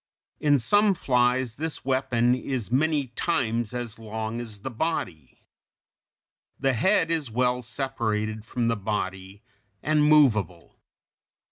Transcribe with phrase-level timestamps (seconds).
[0.39, 5.43] In some flies this weapon is many times as long as the body.
[6.59, 9.43] The head is well separated from the body,
[9.83, 10.79] and movable.